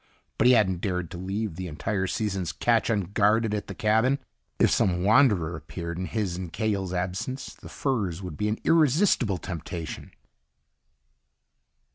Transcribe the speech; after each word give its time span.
But 0.39 0.47
he 0.47 0.53
hadn't 0.53 0.81
dared 0.81 1.11
to 1.11 1.19
leave 1.19 1.53
the 1.57 1.67
entire 1.67 2.07
season's 2.07 2.51
catch 2.51 2.89
unguarded 2.89 3.53
at 3.53 3.67
the 3.67 3.75
cabin. 3.75 4.17
If 4.57 4.71
some 4.71 5.03
wanderer 5.03 5.55
appeared 5.55 5.99
in 5.99 6.05
his 6.07 6.35
and 6.35 6.51
Cahill's 6.51 6.91
absence, 6.91 7.53
the 7.53 7.69
furs 7.69 8.19
would 8.23 8.35
be 8.35 8.47
an 8.49 8.57
irresistible 8.63 9.37
temptation. 9.37 10.09